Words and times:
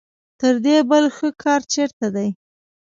تر 0.39 0.53
دې 0.65 0.77
بل 0.89 1.05
ښه 1.15 1.29
کار 1.43 1.61
چېرته 1.73 2.07
دی. 2.15 2.29